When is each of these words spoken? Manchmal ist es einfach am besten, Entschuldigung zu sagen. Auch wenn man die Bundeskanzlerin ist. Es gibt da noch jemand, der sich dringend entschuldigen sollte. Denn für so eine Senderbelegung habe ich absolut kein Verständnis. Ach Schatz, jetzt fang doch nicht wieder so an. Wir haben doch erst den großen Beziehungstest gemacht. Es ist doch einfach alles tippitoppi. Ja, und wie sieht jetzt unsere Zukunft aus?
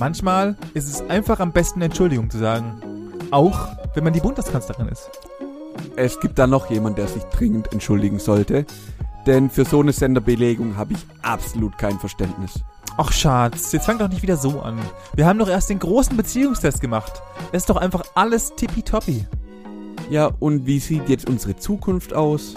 Manchmal 0.00 0.56
ist 0.72 0.88
es 0.88 1.02
einfach 1.10 1.40
am 1.40 1.52
besten, 1.52 1.82
Entschuldigung 1.82 2.30
zu 2.30 2.38
sagen. 2.38 2.80
Auch 3.30 3.68
wenn 3.92 4.02
man 4.02 4.14
die 4.14 4.20
Bundeskanzlerin 4.20 4.88
ist. 4.88 5.10
Es 5.94 6.18
gibt 6.20 6.38
da 6.38 6.46
noch 6.46 6.70
jemand, 6.70 6.96
der 6.96 7.06
sich 7.06 7.22
dringend 7.24 7.70
entschuldigen 7.70 8.18
sollte. 8.18 8.64
Denn 9.26 9.50
für 9.50 9.66
so 9.66 9.80
eine 9.80 9.92
Senderbelegung 9.92 10.78
habe 10.78 10.94
ich 10.94 11.00
absolut 11.20 11.76
kein 11.76 11.98
Verständnis. 11.98 12.60
Ach 12.96 13.12
Schatz, 13.12 13.72
jetzt 13.72 13.84
fang 13.84 13.98
doch 13.98 14.08
nicht 14.08 14.22
wieder 14.22 14.38
so 14.38 14.62
an. 14.62 14.78
Wir 15.14 15.26
haben 15.26 15.38
doch 15.38 15.50
erst 15.50 15.68
den 15.68 15.78
großen 15.78 16.16
Beziehungstest 16.16 16.80
gemacht. 16.80 17.20
Es 17.52 17.64
ist 17.64 17.70
doch 17.70 17.76
einfach 17.76 18.04
alles 18.14 18.54
tippitoppi. 18.56 19.26
Ja, 20.08 20.30
und 20.40 20.64
wie 20.64 20.78
sieht 20.78 21.10
jetzt 21.10 21.28
unsere 21.28 21.56
Zukunft 21.56 22.14
aus? 22.14 22.54